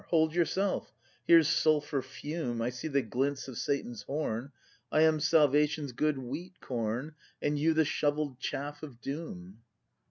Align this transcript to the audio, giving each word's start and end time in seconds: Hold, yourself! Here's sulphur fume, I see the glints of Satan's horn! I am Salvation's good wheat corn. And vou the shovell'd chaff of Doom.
Hold, 0.07 0.33
yourself! 0.33 0.95
Here's 1.27 1.47
sulphur 1.47 2.01
fume, 2.01 2.59
I 2.59 2.71
see 2.71 2.87
the 2.87 3.03
glints 3.03 3.47
of 3.47 3.55
Satan's 3.55 4.01
horn! 4.01 4.51
I 4.91 5.01
am 5.01 5.19
Salvation's 5.19 5.91
good 5.91 6.17
wheat 6.17 6.59
corn. 6.59 7.13
And 7.39 7.55
vou 7.55 7.75
the 7.75 7.85
shovell'd 7.85 8.39
chaff 8.39 8.81
of 8.81 8.99
Doom. 8.99 9.61